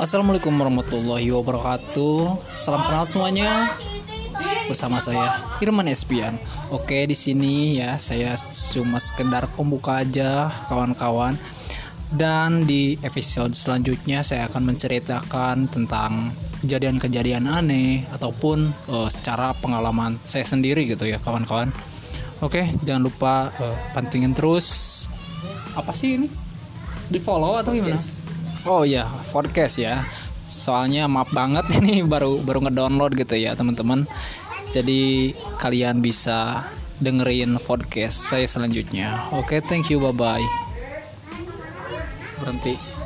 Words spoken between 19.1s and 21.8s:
secara pengalaman saya sendiri gitu ya kawan-kawan.